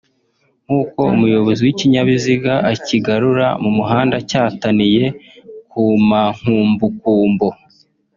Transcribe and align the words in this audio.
nk’uko 0.65 0.99
umuyobozi 1.15 1.61
w’ikinyabiziga 1.63 2.53
akigarura 2.71 3.47
mu 3.63 3.69
muhanda 3.77 4.17
cyataniye 4.29 5.05
ku 5.71 5.81
mankumbukumbo 6.09 7.47